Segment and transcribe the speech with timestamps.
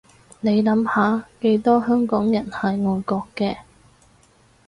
[0.39, 3.57] 你諗下幾多香港人係愛國嘅